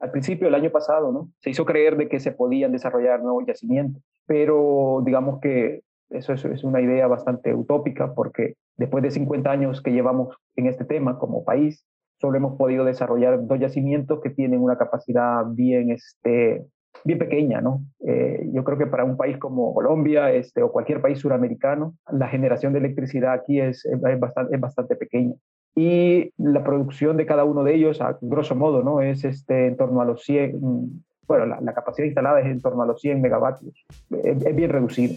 Al 0.00 0.10
principio, 0.10 0.48
el 0.48 0.54
año 0.54 0.70
pasado, 0.70 1.12
¿no? 1.12 1.32
Se 1.38 1.50
hizo 1.50 1.64
creer 1.64 1.96
de 1.96 2.08
que 2.08 2.20
se 2.20 2.32
podían 2.32 2.72
desarrollar 2.72 3.22
nuevos 3.22 3.44
yacimientos, 3.46 4.02
pero 4.26 5.02
digamos 5.04 5.40
que 5.40 5.82
eso 6.10 6.32
es, 6.32 6.64
una 6.64 6.80
idea 6.80 7.06
bastante 7.06 7.54
utópica 7.54 8.14
porque 8.14 8.54
después 8.76 9.02
de 9.02 9.10
50 9.10 9.50
años 9.50 9.82
que 9.82 9.92
llevamos 9.92 10.36
en 10.56 10.66
este 10.66 10.84
tema 10.84 11.18
como 11.18 11.44
país, 11.44 11.86
solo 12.24 12.38
hemos 12.38 12.56
podido 12.56 12.86
desarrollar 12.86 13.46
dos 13.46 13.60
yacimientos 13.60 14.22
que 14.22 14.30
tienen 14.30 14.62
una 14.62 14.78
capacidad 14.78 15.44
bien, 15.46 15.90
este, 15.90 16.64
bien 17.04 17.18
pequeña, 17.18 17.60
¿no? 17.60 17.82
Eh, 18.06 18.48
yo 18.50 18.64
creo 18.64 18.78
que 18.78 18.86
para 18.86 19.04
un 19.04 19.18
país 19.18 19.36
como 19.36 19.74
Colombia 19.74 20.32
este, 20.32 20.62
o 20.62 20.72
cualquier 20.72 21.02
país 21.02 21.18
suramericano, 21.18 21.96
la 22.10 22.28
generación 22.28 22.72
de 22.72 22.78
electricidad 22.78 23.34
aquí 23.34 23.60
es, 23.60 23.84
es, 23.84 24.00
bastante, 24.18 24.54
es 24.54 24.60
bastante 24.60 24.96
pequeña 24.96 25.34
y 25.74 26.32
la 26.38 26.64
producción 26.64 27.18
de 27.18 27.26
cada 27.26 27.44
uno 27.44 27.62
de 27.62 27.74
ellos, 27.74 28.00
a 28.00 28.16
grosso 28.22 28.54
modo, 28.54 28.82
¿no? 28.82 29.02
es 29.02 29.22
este, 29.24 29.66
en 29.66 29.76
torno 29.76 30.00
a 30.00 30.06
los 30.06 30.22
100, 30.22 31.04
bueno, 31.26 31.46
la, 31.46 31.74
capacidad 31.74 32.06
instalada 32.06 32.40
es 32.40 32.46
en 32.46 32.62
torno 32.62 32.82
a 32.82 32.86
los 32.86 33.02
100 33.02 33.20
megavatios, 33.20 33.84
es, 34.22 34.56
bien 34.56 34.70
reducido. 34.70 35.16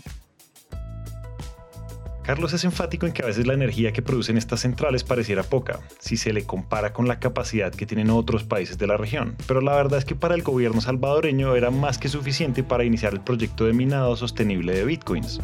Carlos 2.28 2.52
es 2.52 2.66
enfático 2.66 3.06
en 3.06 3.14
que 3.14 3.24
a 3.24 3.26
veces 3.26 3.48
la 3.48 3.54
energía 3.54 3.94
que 3.94 4.02
producen 4.02 4.38
estas 4.38 4.60
centrales 4.60 5.06
pareciera 5.06 5.44
poca, 5.44 5.80
si 5.98 6.18
se 6.18 6.34
le 6.34 6.44
compara 6.44 6.92
con 6.92 7.08
la 7.08 7.22
capacidad 7.22 7.72
que 7.74 7.86
tienen 7.86 8.10
otros 8.10 8.44
países 8.44 8.78
de 8.78 8.86
la 8.86 8.98
región, 8.98 9.38
pero 9.48 9.62
la 9.62 9.74
verdad 9.78 9.98
es 9.98 10.04
que 10.04 10.14
para 10.14 10.36
el 10.36 10.42
gobierno 10.42 10.82
salvadoreño 10.82 11.56
era 11.56 11.72
más 11.72 11.98
que 11.98 12.10
suficiente 12.10 12.66
para 12.66 12.84
iniciar 12.84 13.14
el 13.14 13.22
proyecto 13.22 13.64
de 13.64 13.72
minado 13.72 14.18
sostenible 14.18 14.74
de 14.76 14.84
bitcoins. 14.84 15.40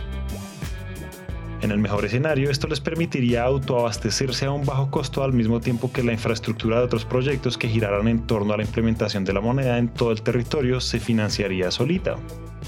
En 1.62 1.72
el 1.72 1.78
mejor 1.78 2.04
escenario, 2.04 2.50
esto 2.50 2.68
les 2.68 2.82
permitiría 2.82 3.46
autoabastecerse 3.46 4.48
a 4.48 4.52
un 4.52 4.66
bajo 4.66 4.92
costo 4.92 5.24
al 5.24 5.32
mismo 5.32 5.62
tiempo 5.62 5.90
que 5.90 6.04
la 6.04 6.12
infraestructura 6.12 6.80
de 6.80 6.84
otros 6.84 7.06
proyectos 7.06 7.58
que 7.58 7.70
giraran 7.70 8.10
en 8.10 8.28
torno 8.28 8.54
a 8.54 8.58
la 8.58 8.64
implementación 8.64 9.24
de 9.24 9.32
la 9.32 9.40
moneda 9.40 9.78
en 9.78 9.88
todo 9.88 10.12
el 10.12 10.22
territorio 10.22 10.82
se 10.82 11.00
financiaría 11.00 11.72
solita. 11.72 12.18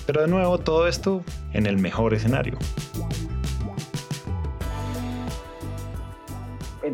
Pero 0.06 0.22
de 0.22 0.30
nuevo, 0.30 0.58
todo 0.58 0.88
esto 0.88 1.22
en 1.52 1.66
el 1.66 1.78
mejor 1.78 2.14
escenario. 2.14 2.58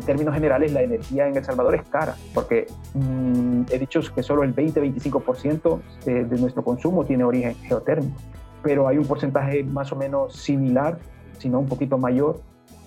En 0.02 0.06
términos 0.06 0.34
generales, 0.34 0.72
la 0.72 0.82
energía 0.82 1.28
en 1.28 1.36
El 1.36 1.44
Salvador 1.44 1.76
es 1.76 1.82
cara, 1.88 2.16
porque 2.34 2.66
mm, 2.94 3.62
he 3.70 3.78
dicho 3.78 4.00
que 4.14 4.22
solo 4.22 4.42
el 4.42 4.54
20-25% 4.54 5.80
de, 6.04 6.24
de, 6.24 6.38
nuestro 6.38 6.62
consumo 6.62 7.04
tiene 7.04 7.24
origen 7.24 7.54
geotérmico, 7.62 8.16
pero 8.62 8.88
hay 8.88 8.98
un 8.98 9.06
porcentaje 9.06 9.62
más 9.64 9.92
o 9.92 9.96
menos 9.96 10.36
similar 10.36 10.98
sino 11.42 11.58
un 11.58 11.66
poquito 11.66 11.98
mayor, 11.98 12.40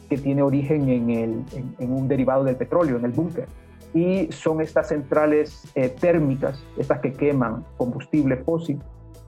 que 0.10 0.18
tiene 0.18 0.42
origen 0.42 0.88
en, 0.88 1.10
el, 1.10 1.44
en, 1.78 1.92
un 1.92 2.08
derivado 2.08 2.44
del 2.44 2.56
petróleo, 2.56 2.98
en 2.98 3.06
el 3.06 3.12
búnker. 3.12 3.48
Y 3.94 4.32
son 4.32 4.62
estas 4.62 4.90
centrales 4.90 5.64
eh, 5.76 5.90
térmicas, 5.90 6.64
estas 6.78 7.00
que 7.00 7.12
queman 7.12 7.66
combustible 7.78 8.38
fósil, 8.38 8.80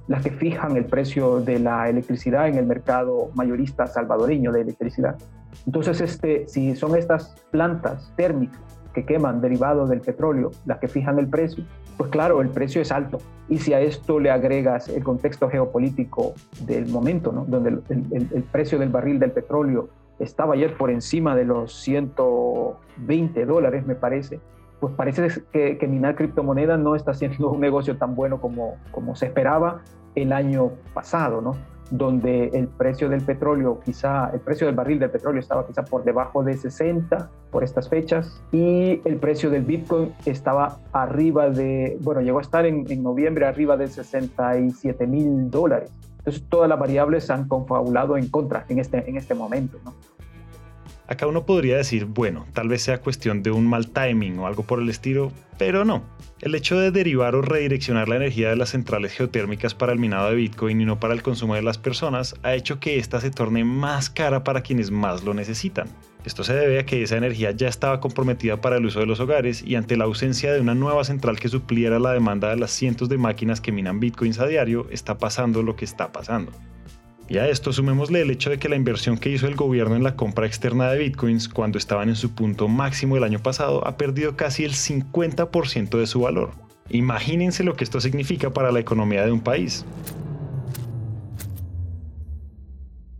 las 0.08 0.24
que 0.24 0.32
fijan 0.32 0.78
el 0.78 0.86
precio 0.86 1.42
de 1.42 1.60
la 1.60 1.90
electricidad 1.90 2.48
en 2.48 2.56
el 2.56 2.66
mercado 2.66 3.30
mayorista 3.36 3.88
salvadoreño 3.88 4.52
de 4.52 4.62
electricidad. 4.62 5.18
Entonces, 5.66 6.00
este, 6.02 6.48
si 6.48 6.76
son 6.76 6.96
estas 6.96 7.36
plantas 7.52 8.14
térmicas 8.16 8.60
que 8.94 9.06
queman 9.06 9.42
derivados 9.42 9.90
del 9.90 10.02
petróleo 10.02 10.52
las 10.66 10.80
que 10.80 10.88
fijan 10.88 11.20
el 11.20 11.28
precio, 11.28 11.64
pues 11.98 12.10
claro, 12.10 12.42
el 12.42 12.50
precio 12.50 12.82
es 12.82 12.92
alto. 12.92 13.20
Y 13.50 13.58
si 13.58 13.74
a 13.74 13.82
esto 13.82 14.20
le 14.20 14.32
agregas 14.32 14.88
el 14.88 15.04
contexto 15.04 15.50
geopolítico 15.50 16.34
del 16.66 16.88
momento, 16.88 17.32
¿no? 17.32 17.46
donde 17.46 17.82
el, 17.90 18.44
precio 18.52 18.80
del 18.80 18.90
barril 18.90 19.20
del 19.20 19.32
petróleo 19.32 19.90
estaba 20.20 20.54
ayer 20.54 20.78
por 20.78 20.90
encima 20.90 21.36
de 21.36 21.46
los 21.46 21.76
120 21.82 23.46
dólares, 23.46 23.86
me 23.86 23.96
parece, 23.96 24.40
pues 24.80 24.94
parece 24.94 25.28
que, 25.52 25.78
que 25.78 25.88
minar 25.88 26.16
criptomonedas 26.16 26.80
no 26.80 26.96
está 26.96 27.14
siendo 27.14 27.52
un 27.52 27.60
negocio 27.60 27.98
tan 27.98 28.16
bueno 28.16 28.40
como, 28.40 28.78
como 28.92 29.16
se 29.16 29.28
esperaba 29.28 29.82
el 30.16 30.34
año 30.34 30.72
pasado, 30.94 31.42
¿no? 31.42 31.56
donde 31.90 32.50
el 32.54 32.68
precio 32.68 33.10
del 33.10 33.22
petróleo, 33.22 33.80
quizá 33.84 34.30
el 34.34 34.40
precio 34.40 34.68
del 34.68 34.76
barril 34.76 35.00
del 35.00 35.10
petróleo 35.10 35.40
estaba 35.40 35.66
quizá 35.66 35.86
por 35.86 36.04
debajo 36.04 36.44
de 36.44 36.58
60 36.58 37.30
por 37.52 37.64
estas 37.64 37.90
fechas 37.90 38.42
y 38.52 39.02
el 39.06 39.18
precio 39.18 39.50
del 39.50 39.64
Bitcoin 39.64 40.14
estaba 40.26 40.80
arriba 40.92 41.50
de, 41.50 41.98
bueno, 42.02 42.22
llegó 42.22 42.40
a 42.40 42.42
estar 42.42 42.66
en, 42.66 42.86
noviembre 43.02 43.46
arriba 43.46 43.78
de 43.78 43.88
67 43.88 45.08
mil 45.08 45.50
dólares. 45.50 45.92
Entonces 46.20 46.44
todas 46.50 46.68
las 46.68 46.78
variables 46.78 47.26
se 47.26 47.34
han 47.34 47.48
confabulado 47.48 48.18
en 48.18 48.28
contra 48.30 48.66
en 48.68 48.80
este, 48.80 49.10
en 49.10 49.16
este 49.16 49.34
momento. 49.34 49.78
¿no? 49.86 49.94
Acá 51.08 51.26
uno 51.26 51.46
podría 51.46 51.78
decir, 51.78 52.06
bueno, 52.06 52.46
tal 52.54 52.68
vez 52.68 52.82
sea 52.82 53.00
cuestión 53.00 53.42
de 53.42 53.52
un 53.52 53.66
mal 53.66 53.90
timing 53.90 54.40
o 54.40 54.48
algo 54.48 54.64
por 54.64 54.82
el 54.82 54.90
estilo, 54.90 55.32
pero 55.58 55.86
no. 55.86 56.04
El 56.42 56.54
hecho 56.54 56.78
de 56.78 56.92
derivar 56.92 57.34
o 57.34 57.42
redireccionar 57.42 58.10
la 58.10 58.18
energía 58.18 58.50
de 58.50 58.58
las 58.58 58.70
centrales 58.70 59.14
geotérmicas 59.14 59.74
para 59.74 59.94
el 59.94 60.00
minado 60.00 60.30
de 60.30 60.36
Bitcoin 60.36 60.82
y 60.82 60.86
no 60.86 61.00
para 61.00 61.14
el 61.14 61.24
consumo 61.24 61.56
de 61.56 61.62
las 61.62 61.78
personas 61.78 62.36
ha 62.44 62.54
hecho 62.54 62.80
que 62.80 63.00
ésta 63.00 63.22
se 63.22 63.32
torne 63.32 63.64
más 63.64 64.10
cara 64.10 64.44
para 64.44 64.62
quienes 64.62 64.92
más 64.92 65.24
lo 65.24 65.34
necesitan. 65.34 65.88
Esto 66.26 66.44
se 66.44 66.54
debe 66.54 66.78
a 66.78 66.86
que 66.86 67.02
esa 67.02 67.16
energía 67.16 67.52
ya 67.52 67.70
estaba 67.70 68.02
comprometida 68.02 68.60
para 68.60 68.76
el 68.76 68.86
uso 68.86 69.00
de 69.00 69.06
los 69.06 69.22
hogares 69.22 69.64
y 69.66 69.76
ante 69.76 69.96
la 69.96 70.04
ausencia 70.04 70.52
de 70.52 70.60
una 70.60 70.76
nueva 70.76 71.06
central 71.06 71.40
que 71.40 71.48
supliera 71.48 72.00
la 72.00 72.12
demanda 72.12 72.50
de 72.50 72.58
las 72.58 72.72
cientos 72.72 73.08
de 73.08 73.18
máquinas 73.18 73.62
que 73.62 73.72
minan 73.72 74.02
bitcoins 74.02 74.40
a 74.40 74.46
diario, 74.46 74.88
está 74.92 75.18
pasando 75.18 75.64
lo 75.64 75.78
que 75.78 75.86
está 75.86 76.12
pasando. 76.12 76.52
Y 77.30 77.40
a 77.40 77.50
esto 77.50 77.74
sumémosle 77.74 78.22
el 78.22 78.32
hecho 78.32 78.50
de 78.50 78.58
que 78.58 78.70
la 78.70 78.78
inversión 78.78 79.18
que 79.18 79.30
hizo 79.30 79.48
el 79.48 79.56
gobierno 79.56 79.96
en 79.98 80.04
la 80.04 80.16
compra 80.16 80.48
externa 80.48 80.90
de 80.90 81.00
bitcoins 81.00 81.50
cuando 81.50 81.78
estaban 81.78 82.08
en 82.08 82.16
su 82.16 82.34
punto 82.34 82.70
máximo 82.70 83.18
el 83.18 83.24
año 83.26 83.40
pasado 83.40 83.86
ha 83.86 83.98
perdido 83.98 84.38
casi 84.38 84.64
el 84.64 84.72
50% 84.72 85.98
de 85.98 86.08
su 86.08 86.22
valor. 86.22 86.52
Imagínense 86.90 87.66
lo 87.66 87.76
que 87.76 87.84
esto 87.84 88.00
significa 88.00 88.54
para 88.54 88.72
la 88.72 88.80
economía 88.80 89.26
de 89.26 89.34
un 89.34 89.42
país. 89.42 89.86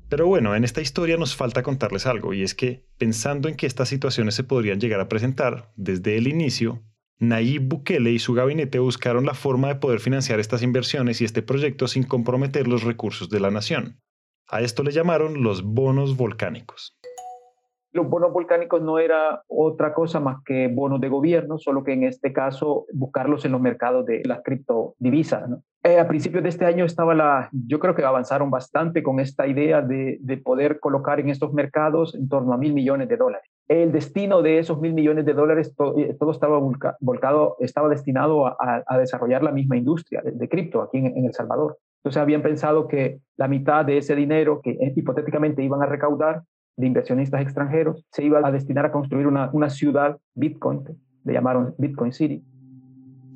Pero 0.10 0.26
bueno, 0.26 0.56
en 0.56 0.64
esta 0.64 0.80
historia 0.80 1.18
nos 1.18 1.36
falta 1.36 1.64
contarles 1.64 2.06
algo, 2.06 2.34
y 2.34 2.44
es 2.44 2.56
que, 2.56 2.86
pensando 2.98 3.50
en 3.50 3.56
que 3.56 3.68
estas 3.68 3.90
situaciones 3.90 4.36
se 4.36 4.46
podrían 4.46 4.80
llegar 4.80 5.02
a 5.02 5.10
presentar 5.10 5.74
desde 5.76 6.18
el 6.18 6.30
inicio, 6.30 6.82
Nayib 7.20 7.68
Bukele 7.68 8.12
y 8.12 8.20
su 8.20 8.36
gabinete 8.36 8.78
buscaron 8.78 9.26
la 9.26 9.34
forma 9.34 9.70
de 9.70 9.76
poder 9.76 10.00
financiar 10.00 10.40
estas 10.40 10.62
inversiones 10.62 11.20
y 11.20 11.26
este 11.26 11.42
proyecto 11.42 11.88
sin 11.88 12.04
comprometer 12.04 12.68
los 12.68 12.84
recursos 12.84 13.30
de 13.30 13.40
la 13.40 13.50
nación. 13.50 14.00
A 14.48 14.62
esto 14.62 14.84
le 14.84 14.92
llamaron 14.92 15.42
los 15.42 15.64
bonos 15.64 16.16
volcánicos. 16.16 16.96
Los 17.92 18.08
bonos 18.08 18.32
volcánicos 18.32 18.84
no 18.84 19.00
era 19.00 19.42
otra 19.48 19.96
cosa 19.96 20.20
más 20.20 20.44
que 20.46 20.68
bonos 20.68 21.02
de 21.02 21.10
gobierno, 21.10 21.58
solo 21.58 21.84
que 21.84 21.94
en 21.94 22.04
este 22.04 22.32
caso 22.34 22.86
buscarlos 22.94 23.44
en 23.46 23.54
los 23.54 23.62
mercados 23.62 24.06
de 24.06 24.22
las 24.24 24.44
criptodivisas. 24.44 25.50
Eh, 25.82 26.00
a 26.00 26.08
principios 26.08 26.44
de 26.44 26.50
este 26.50 26.66
año 26.66 26.86
estaba 26.86 27.16
la, 27.16 27.50
yo 27.52 27.80
creo 27.80 27.96
que 27.96 28.04
avanzaron 28.04 28.52
bastante 28.52 29.02
con 29.02 29.20
esta 29.20 29.48
idea 29.48 29.82
de, 29.82 30.20
de 30.22 30.38
poder 30.38 30.80
colocar 30.80 31.20
en 31.20 31.30
estos 31.30 31.52
mercados 31.52 32.14
en 32.14 32.30
torno 32.30 32.54
a 32.54 32.58
mil 32.58 32.74
millones 32.74 33.10
de 33.10 33.18
dólares 33.18 33.50
el 33.68 33.92
destino 33.92 34.42
de 34.42 34.60
esos 34.60 34.80
mil 34.80 34.94
millones 34.94 35.26
de 35.26 35.34
dólares, 35.34 35.74
eh, 35.98 36.16
todo, 36.18 36.32
estaba 36.32 36.60
volcado, 37.00 37.58
estaba 37.60 37.90
destinado 37.90 38.48
a, 38.48 38.98
desarrollar 38.98 39.44
la 39.44 39.52
misma 39.52 39.78
industria 39.78 40.22
de, 40.24 40.50
cripto 40.50 40.82
aquí 40.82 40.98
en, 40.98 41.26
El 41.26 41.34
Salvador. 41.34 41.78
Entonces 42.00 42.22
habían 42.22 42.42
pensado 42.42 42.88
que 42.88 43.20
la 43.36 43.48
mitad 43.48 43.84
de 43.84 43.98
ese 43.98 44.16
dinero 44.16 44.62
que 44.64 44.72
eh, 44.72 44.94
hipotéticamente 44.96 45.64
iban 45.64 45.82
a 45.82 45.86
recaudar 45.86 46.44
de 46.78 46.88
inversionistas 46.88 47.42
extranjeros 47.42 48.06
se 48.12 48.24
iba 48.24 48.40
a 48.46 48.52
destinar 48.52 48.86
a 48.86 48.92
construir 48.92 49.28
una, 49.28 49.50
una 49.52 49.70
ciudad 49.70 50.18
Bitcoin, 50.36 50.84
le 51.26 51.34
llamaron 51.34 51.76
Bitcoin 51.78 52.14
City. 52.14 52.44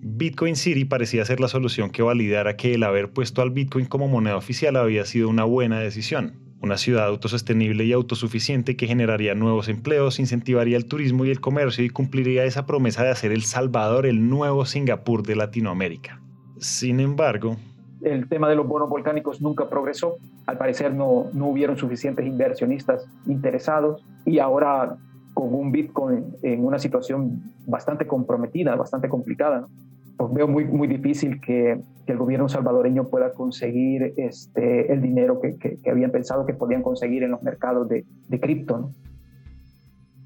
Bitcoin 0.03 0.55
City 0.55 0.85
parecía 0.85 1.25
ser 1.25 1.39
la 1.39 1.47
solución 1.47 1.89
que 1.91 2.01
validara 2.01 2.55
que 2.55 2.75
el 2.75 2.83
haber 2.83 3.11
puesto 3.11 3.41
al 3.41 3.51
Bitcoin 3.51 3.85
como 3.85 4.07
moneda 4.07 4.37
oficial 4.37 4.75
había 4.77 5.05
sido 5.05 5.29
una 5.29 5.43
buena 5.43 5.79
decisión 5.79 6.50
una 6.61 6.77
ciudad 6.77 7.05
autosostenible 7.05 7.83
y 7.85 7.93
autosuficiente 7.93 8.75
que 8.75 8.87
generaría 8.87 9.33
nuevos 9.33 9.67
empleos, 9.67 10.19
incentivaría 10.19 10.77
el 10.77 10.85
turismo 10.85 11.25
y 11.25 11.31
el 11.31 11.41
comercio 11.41 11.83
y 11.83 11.89
cumpliría 11.89 12.45
esa 12.45 12.65
promesa 12.65 13.03
de 13.03 13.09
hacer 13.09 13.31
El 13.31 13.43
Salvador 13.43 14.05
el 14.05 14.29
nuevo 14.29 14.65
Singapur 14.65 15.23
de 15.23 15.35
Latinoamérica. 15.35 16.21
Sin 16.59 16.99
embargo, 16.99 17.57
el 18.01 18.27
tema 18.27 18.49
de 18.49 18.55
los 18.55 18.67
bonos 18.67 18.89
volcánicos 18.89 19.41
nunca 19.41 19.69
progresó. 19.69 20.15
Al 20.45 20.57
parecer 20.57 20.93
no, 20.93 21.27
no 21.33 21.47
hubieron 21.47 21.77
suficientes 21.77 22.25
inversionistas 22.25 23.07
interesados 23.25 24.03
y 24.25 24.39
ahora 24.39 24.97
con 25.33 25.53
un 25.53 25.71
Bitcoin 25.71 26.35
en 26.43 26.63
una 26.63 26.77
situación 26.77 27.41
bastante 27.65 28.05
comprometida, 28.05 28.75
bastante 28.75 29.09
complicada, 29.09 29.61
pues 29.61 30.00
veo 30.29 30.47
muy, 30.47 30.65
muy 30.65 30.87
difícil 30.87 31.39
que, 31.41 31.79
el 32.07 32.17
gobierno 32.17 32.49
salvadoreño 32.49 33.07
pueda 33.07 33.31
conseguir 33.31 34.13
este, 34.17 34.91
el 34.91 35.01
dinero 35.01 35.39
que, 35.39 35.55
que, 35.55 35.89
habían 35.89 36.11
pensado 36.11 36.45
que 36.45 36.53
podían 36.53 36.81
conseguir 36.81 37.23
en 37.23 37.31
los 37.31 37.41
mercados 37.41 37.87
de, 37.87 38.03
de 38.27 38.37
cripto. 38.37 38.91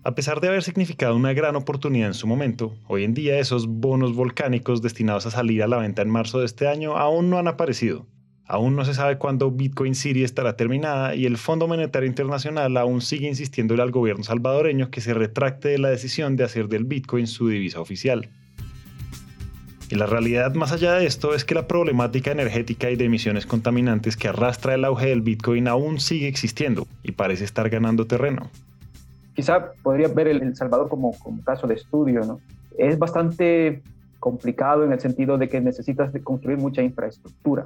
A 0.04 0.16
pesar 0.16 0.42
de 0.42 0.48
haber 0.48 0.64
significado 0.64 1.16
una 1.16 1.34
gran 1.34 1.56
oportunidad 1.56 2.08
en 2.08 2.16
su 2.16 2.26
momento, 2.26 2.74
hoy 2.88 3.04
en 3.04 3.14
día 3.14 3.38
esos 3.38 3.68
bonos 3.68 4.16
volcánicos 4.16 4.82
destinados 4.82 5.28
a 5.28 5.32
salir 5.32 5.62
a 5.62 5.68
la 5.68 5.78
venta 5.78 6.02
en 6.02 6.10
marzo 6.10 6.40
de 6.40 6.46
este 6.46 6.68
año 6.68 6.98
aún 6.98 7.30
no 7.30 7.38
han 7.38 7.48
aparecido. 7.48 8.08
Aún 8.48 8.76
no 8.76 8.86
se 8.86 8.94
sabe 8.94 9.18
cuándo 9.18 9.50
Bitcoin 9.50 9.96
City 9.96 10.24
estará 10.24 10.56
terminada 10.56 11.16
y 11.16 11.26
el 11.26 11.38
Fondo 11.38 11.68
Monetario 11.68 12.08
Internacional 12.08 12.78
aún 12.78 13.02
sigue 13.02 13.28
insistiéndole 13.28 13.82
al 13.82 13.90
gobierno 13.90 14.24
salvadoreño 14.24 14.92
que 14.92 15.02
se 15.02 15.16
retracte 15.16 15.70
de 15.70 15.80
la 15.80 15.90
decisión 15.90 16.36
de 16.36 16.44
hacer 16.44 16.68
del 16.68 16.86
Bitcoin 16.86 17.26
su 17.26 17.48
divisa 17.48 17.82
oficial. 17.82 18.30
Y 19.90 19.96
la 19.96 20.08
realidad 20.08 20.56
más 20.56 20.72
allá 20.72 20.94
de 20.94 21.06
esto 21.06 21.36
es 21.36 21.46
que 21.46 21.54
la 21.54 21.68
problemática 21.68 22.32
energética 22.32 22.90
y 22.90 22.96
de 22.96 23.06
emisiones 23.06 23.46
contaminantes 23.46 24.18
que 24.18 24.28
arrastra 24.28 24.74
el 24.74 24.84
auge 24.84 25.08
del 25.08 25.22
Bitcoin 25.22 25.68
aún 25.68 26.00
sigue 26.00 26.28
existiendo 26.28 26.88
y 27.04 27.12
parece 27.12 27.44
estar 27.46 27.70
ganando 27.70 28.08
terreno. 28.08 28.50
Quizá 29.36 29.74
podría 29.84 30.08
ver 30.08 30.28
El 30.28 30.56
Salvador 30.56 30.90
como, 30.90 31.18
como 31.20 31.44
caso 31.44 31.68
de 31.68 31.76
estudio, 31.76 32.22
¿no? 32.26 32.40
Es 32.78 32.98
bastante 32.98 33.84
complicado 34.20 34.84
en 34.84 34.92
el 34.92 35.00
sentido 35.00 35.38
de 35.38 35.50
que 35.50 35.62
necesitas 35.62 36.12
de 36.12 36.24
construir 36.24 36.58
mucha 36.58 36.82
infraestructura. 36.82 37.66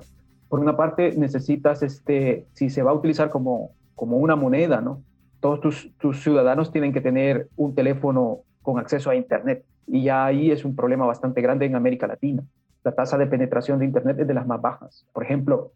Por 0.49 0.59
una 0.59 0.75
parte, 0.75 1.13
necesitas, 1.15 1.83
este, 1.83 2.47
si 2.53 2.69
se 2.69 2.83
va 2.83 2.91
a 2.91 2.95
utilizar 2.95 3.29
como, 3.29 3.71
como 3.95 4.17
una 4.17 4.35
moneda, 4.35 4.81
¿no? 4.81 5.01
Todos 5.39 5.61
tus, 5.61 5.91
tus 5.99 6.21
ciudadanos 6.21 6.73
tienen 6.73 6.91
que 6.91 6.99
tener 6.99 7.47
un 7.55 7.75
teléfono 7.75 8.39
con 8.61 8.77
acceso 8.77 9.09
a 9.09 9.15
Internet 9.15 9.63
y 9.89 10.03
ya 10.03 10.25
ahí 10.25 10.51
es 10.51 10.63
un 10.65 10.75
problema 10.75 11.05
bastante 11.05 11.41
grande 11.41 11.65
en 11.65 11.75
América 11.75 12.08
Latina. 12.08 12.43
La 12.84 12.93
tasa 12.93 13.17
de 13.17 13.27
penetración 13.27 13.79
de 13.79 13.86
Internet 13.86 14.19
es 14.19 14.27
de 14.27 14.34
las 14.34 14.48
más 14.48 14.62
bajas. 14.62 15.05
Por 15.13 15.24
ejemplo, 15.24 15.72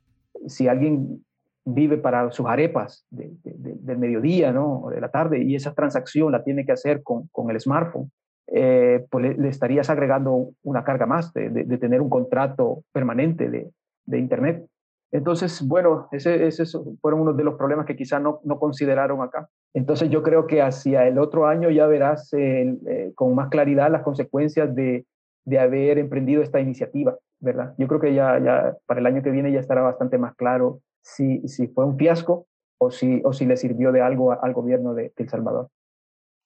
si 0.47 0.67
alguien 0.67 1.23
vive 1.65 1.97
para 1.97 2.31
sus 2.31 2.45
arepas 2.45 3.05
del 3.09 3.97
mediodía 3.97 4.51
¿no? 4.51 4.81
o 4.83 4.89
de 4.89 5.01
la 5.01 5.09
tarde 5.09 5.43
y 5.43 5.55
esa 5.55 5.73
transacción 5.73 6.31
la 6.31 6.43
tiene 6.43 6.65
que 6.65 6.73
hacer 6.73 7.03
con, 7.03 7.27
con 7.31 7.49
el 7.49 7.59
smartphone, 7.59 8.11
eh, 8.47 9.05
pues 9.09 9.37
le, 9.37 9.49
estarías 9.49 9.89
agregando 9.89 10.51
una 10.63 10.83
carga 10.83 11.05
más 11.05 11.33
de, 11.33 11.49
tener 11.77 12.01
un 12.01 12.09
contrato 12.09 12.83
permanente 12.91 13.49
de, 13.49 14.19
Internet. 14.19 14.67
Entonces, 15.13 15.65
bueno, 15.65 16.07
ese 16.11 16.65
fueron 16.99 17.21
uno 17.21 17.33
de 17.33 17.43
los 17.43 17.53
problemas 17.53 17.85
que 17.85 17.95
quizá 17.95 18.19
no, 18.19 18.39
no 18.43 18.57
consideraron 18.57 19.21
acá. 19.21 19.47
Entonces 19.75 20.09
yo 20.09 20.23
creo 20.23 20.47
que 20.47 20.63
hacia 20.63 21.07
el 21.07 21.19
otro 21.19 21.45
año 21.45 21.69
ya 21.69 21.85
verás 21.85 22.33
eh, 22.33 23.11
con 23.13 23.35
más 23.35 23.49
claridad 23.49 23.91
las 23.91 24.01
consecuencias 24.01 24.73
de, 24.73 25.05
de 25.45 25.59
haber 25.59 25.99
emprendido 25.99 26.41
esta 26.41 26.59
iniciativa, 26.59 27.15
¿verdad? 27.39 27.75
Yo 27.77 27.87
creo 27.87 27.99
que 27.99 28.15
ya, 28.15 28.39
ya 28.39 28.75
para 28.87 29.01
el 29.01 29.05
año 29.05 29.21
que 29.21 29.29
viene 29.29 29.51
ya 29.51 29.59
estará 29.59 29.83
bastante 29.83 30.17
más 30.17 30.35
claro 30.35 30.79
si, 31.03 31.47
si 31.47 31.67
fue 31.67 31.85
un 31.85 31.95
fiasco 31.95 32.47
o 32.79 32.89
si, 32.89 33.21
o 33.23 33.33
si 33.33 33.45
le 33.45 33.55
sirvió 33.55 33.91
de 33.91 34.01
algo 34.01 34.31
al 34.31 34.53
gobierno 34.53 34.95
de, 34.95 35.13
El 35.15 35.29
Salvador. 35.29 35.69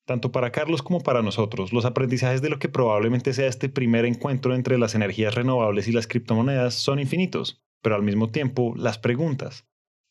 Tanto 0.05 0.31
para 0.31 0.51
Carlos 0.51 0.81
como 0.81 1.00
para 1.00 1.21
nosotros, 1.21 1.71
los 1.71 1.86
aprendizajes 1.86 2.41
de 2.41 2.50
lo 2.50 2.59
que 2.59 2.67
probablemente 2.67 3.33
sea 3.33 3.47
este 3.47 3.69
primer 3.69 4.03
encuentro 4.05 4.55
entre 4.55 4.77
las 4.77 4.93
energías 4.93 5.36
renovables 5.36 5.88
y 5.88 5.93
las 5.93 6.07
criptomonedas 6.07 6.74
son 6.74 7.00
infinitos, 7.00 7.62
pero 7.81 7.96
al 7.96 8.03
mismo 8.03 8.29
tiempo 8.29 8.74
las 8.75 8.98
preguntas. 8.98 9.67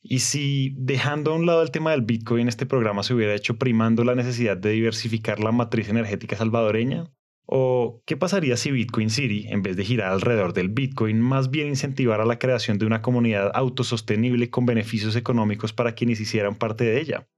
¿Y 0.08 0.20
si, 0.20 0.74
dejando 0.78 1.32
a 1.32 1.34
un 1.34 1.46
lado 1.46 1.62
el 1.62 1.72
tema 1.72 1.90
del 1.90 2.02
Bitcoin, 2.02 2.46
este 2.46 2.64
programa 2.64 3.02
se 3.02 3.12
hubiera 3.12 3.34
hecho 3.34 3.58
primando 3.58 4.04
la 4.04 4.14
necesidad 4.14 4.56
de 4.56 4.70
diversificar 4.70 5.40
la 5.40 5.50
matriz 5.50 5.88
energética 5.88 6.36
salvadoreña? 6.36 7.12
¿O 7.44 8.02
qué 8.06 8.16
pasaría 8.16 8.56
si 8.56 8.70
Bitcoin 8.70 9.10
City, 9.10 9.46
en 9.48 9.62
vez 9.62 9.76
de 9.76 9.84
girar 9.84 10.12
alrededor 10.12 10.52
del 10.52 10.68
Bitcoin, 10.68 11.20
más 11.20 11.50
bien 11.50 11.68
incentivara 11.68 12.24
la 12.24 12.38
creación 12.38 12.78
de 12.78 12.86
una 12.86 13.02
comunidad 13.02 13.50
autosostenible 13.54 14.50
con 14.50 14.66
beneficios 14.66 15.16
económicos 15.16 15.72
para 15.72 15.92
quienes 15.92 16.20
hicieran 16.20 16.56
parte 16.56 16.84
de 16.84 17.00
ella? 17.00 17.28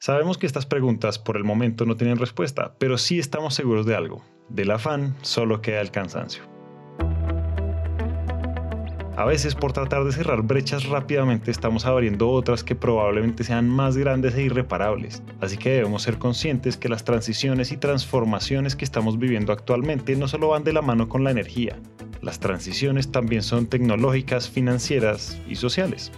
Sabemos 0.00 0.36
que 0.36 0.46
estas 0.46 0.66
preguntas 0.66 1.20
por 1.20 1.36
el 1.36 1.44
momento 1.44 1.86
no 1.86 1.96
tienen 1.96 2.18
respuesta, 2.18 2.76
pero 2.78 2.98
sí 2.98 3.20
estamos 3.20 3.54
seguros 3.54 3.86
de 3.86 3.94
algo. 3.94 4.24
Del 4.48 4.72
afán 4.72 5.16
solo 5.22 5.62
queda 5.62 5.80
el 5.80 5.92
cansancio. 5.92 6.51
A 9.22 9.24
veces 9.24 9.54
por 9.54 9.72
tratar 9.72 10.02
de 10.02 10.10
cerrar 10.10 10.42
brechas 10.42 10.86
rápidamente 10.86 11.52
estamos 11.52 11.86
abriendo 11.86 12.28
otras 12.28 12.64
que 12.64 12.74
probablemente 12.74 13.44
sean 13.44 13.68
más 13.68 13.96
grandes 13.96 14.34
e 14.34 14.42
irreparables, 14.42 15.22
así 15.40 15.56
que 15.56 15.70
debemos 15.70 16.02
ser 16.02 16.18
conscientes 16.18 16.76
que 16.76 16.88
las 16.88 17.04
transiciones 17.04 17.70
y 17.70 17.76
transformaciones 17.76 18.74
que 18.74 18.84
estamos 18.84 19.20
viviendo 19.20 19.52
actualmente 19.52 20.16
no 20.16 20.26
solo 20.26 20.48
van 20.48 20.64
de 20.64 20.72
la 20.72 20.82
mano 20.82 21.08
con 21.08 21.22
la 21.22 21.30
energía, 21.30 21.78
las 22.20 22.40
transiciones 22.40 23.12
también 23.12 23.44
son 23.44 23.66
tecnológicas, 23.66 24.50
financieras 24.50 25.40
y 25.48 25.54
sociales. 25.54 26.10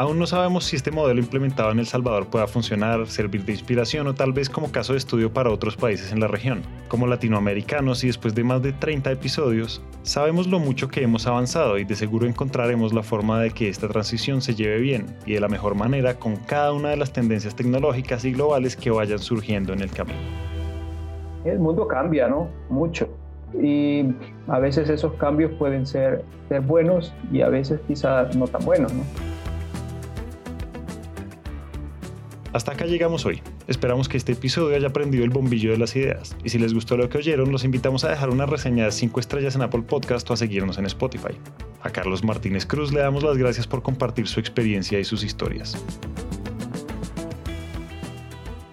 Aún 0.00 0.18
no 0.18 0.24
sabemos 0.24 0.64
si 0.64 0.76
este 0.76 0.90
modelo 0.90 1.20
implementado 1.20 1.70
en 1.72 1.78
El 1.78 1.84
Salvador 1.84 2.28
pueda 2.28 2.46
funcionar, 2.46 3.06
servir 3.06 3.44
de 3.44 3.52
inspiración 3.52 4.06
o 4.06 4.14
tal 4.14 4.32
vez 4.32 4.48
como 4.48 4.72
caso 4.72 4.94
de 4.94 4.98
estudio 4.98 5.30
para 5.30 5.50
otros 5.50 5.76
países 5.76 6.10
en 6.10 6.20
la 6.20 6.26
región. 6.26 6.62
Como 6.88 7.06
latinoamericanos 7.06 8.02
y 8.02 8.06
después 8.06 8.34
de 8.34 8.42
más 8.42 8.62
de 8.62 8.72
30 8.72 9.12
episodios, 9.12 9.82
sabemos 10.02 10.46
lo 10.46 10.58
mucho 10.58 10.88
que 10.88 11.02
hemos 11.02 11.26
avanzado 11.26 11.76
y 11.76 11.84
de 11.84 11.94
seguro 11.96 12.26
encontraremos 12.26 12.94
la 12.94 13.02
forma 13.02 13.42
de 13.42 13.50
que 13.50 13.68
esta 13.68 13.88
transición 13.88 14.40
se 14.40 14.54
lleve 14.54 14.78
bien 14.78 15.04
y 15.26 15.34
de 15.34 15.40
la 15.40 15.48
mejor 15.48 15.74
manera 15.74 16.14
con 16.14 16.36
cada 16.36 16.72
una 16.72 16.88
de 16.88 16.96
las 16.96 17.12
tendencias 17.12 17.54
tecnológicas 17.54 18.24
y 18.24 18.32
globales 18.32 18.76
que 18.76 18.88
vayan 18.88 19.18
surgiendo 19.18 19.74
en 19.74 19.82
el 19.82 19.90
camino. 19.90 20.18
El 21.44 21.58
mundo 21.58 21.86
cambia, 21.86 22.26
¿no? 22.26 22.48
Mucho. 22.70 23.06
Y 23.52 24.06
a 24.48 24.60
veces 24.60 24.88
esos 24.88 25.12
cambios 25.16 25.52
pueden 25.58 25.84
ser, 25.84 26.24
buenos 26.66 27.12
y 27.30 27.42
a 27.42 27.50
veces 27.50 27.80
quizás 27.86 28.34
no 28.34 28.46
tan 28.46 28.64
buenos, 28.64 28.94
¿no? 28.94 29.02
Hasta 32.52 32.72
acá 32.72 32.84
llegamos 32.84 33.24
hoy. 33.26 33.42
Esperamos 33.68 34.08
que 34.08 34.16
este 34.16 34.32
episodio 34.32 34.74
haya 34.74 34.92
prendido 34.92 35.22
el 35.22 35.30
bombillo 35.30 35.70
de 35.70 35.78
las 35.78 35.94
ideas. 35.94 36.36
Y 36.42 36.48
si 36.48 36.58
les 36.58 36.74
gustó 36.74 36.96
lo 36.96 37.08
que 37.08 37.18
oyeron, 37.18 37.52
los 37.52 37.62
invitamos 37.62 38.02
a 38.02 38.08
dejar 38.08 38.28
una 38.28 38.44
reseña 38.44 38.86
de 38.86 38.90
5 38.90 39.20
estrellas 39.20 39.54
en 39.54 39.62
Apple 39.62 39.82
Podcast 39.82 40.28
o 40.28 40.34
a 40.34 40.36
seguirnos 40.36 40.76
en 40.76 40.86
Spotify. 40.86 41.34
A 41.82 41.90
Carlos 41.90 42.24
Martínez 42.24 42.66
Cruz 42.66 42.92
le 42.92 43.00
damos 43.00 43.22
las 43.22 43.38
gracias 43.38 43.68
por 43.68 43.82
compartir 43.82 44.26
su 44.26 44.40
experiencia 44.40 44.98
y 44.98 45.04
sus 45.04 45.22
historias. 45.22 45.80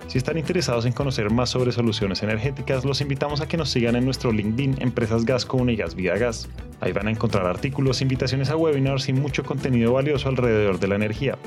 Si 0.07 0.17
están 0.17 0.39
interesados 0.39 0.87
en 0.87 0.93
conocer 0.93 1.29
más 1.29 1.51
sobre 1.51 1.71
soluciones 1.71 2.23
energéticas, 2.23 2.83
los 2.83 3.01
invitamos 3.01 3.41
a 3.41 3.47
que 3.47 3.57
nos 3.57 3.69
sigan 3.69 3.95
en 3.95 4.05
nuestro 4.05 4.31
LinkedIn 4.31 4.77
Empresas 4.79 5.23
Gas 5.23 5.45
con 5.45 5.69
y 5.69 5.75
Gas 5.75 5.93
Vida 5.93 6.17
Gas. 6.17 6.49
Ahí 6.79 6.93
van 6.93 7.07
a 7.07 7.11
encontrar 7.11 7.45
artículos, 7.45 8.01
invitaciones 8.01 8.49
a 8.49 8.55
webinars 8.55 9.07
y 9.09 9.13
mucho 9.13 9.43
contenido 9.43 9.93
valioso 9.93 10.29
alrededor 10.29 10.79
de 10.79 10.87
la 10.87 10.95
energía. 10.95 11.37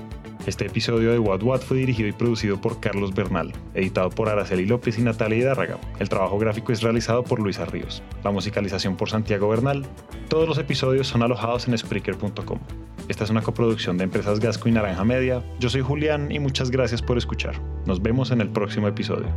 Este 0.51 0.67
episodio 0.67 1.13
de 1.13 1.21
What 1.21 1.45
What 1.45 1.61
fue 1.61 1.77
dirigido 1.77 2.09
y 2.09 2.13
producido 2.13 2.61
por 2.61 2.81
Carlos 2.81 3.15
Bernal, 3.15 3.53
editado 3.73 4.11
por 4.11 4.29
Araceli 4.29 4.67
López 4.67 4.99
y 4.99 5.03
Natalia 5.03 5.39
Hidárraga. 5.39 5.79
El 6.01 6.09
trabajo 6.09 6.41
gráfico 6.41 6.73
es 6.73 6.83
realizado 6.83 7.23
por 7.23 7.39
Luisa 7.39 7.67
Ríos. 7.67 8.03
La 8.25 8.33
musicalización 8.33 8.97
por 8.97 9.09
Santiago 9.09 9.49
Bernal. 9.49 9.87
Todos 10.29 10.49
los 10.49 10.59
episodios 10.59 11.07
son 11.07 11.23
alojados 11.23 11.69
en 11.69 11.79
Spreaker.com. 11.79 12.59
Esta 13.07 13.23
es 13.23 13.31
una 13.31 13.43
coproducción 13.43 13.97
de 13.97 14.03
Empresas 14.03 14.41
Gasco 14.41 14.69
y 14.69 14.73
Naranja 14.73 15.05
Media. 15.05 15.45
Yo 15.61 15.71
soy 15.71 15.83
Julián 15.83 16.33
y 16.33 16.41
muchas 16.41 16.73
gracias 16.73 17.01
por 17.01 17.17
escuchar. 17.17 17.55
Nos 17.87 18.03
vemos 18.03 18.33
en 18.33 18.41
el 18.41 18.51
próximo 18.51 18.89
episodio. 18.89 19.29